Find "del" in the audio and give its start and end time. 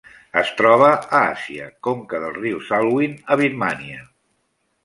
2.25-2.33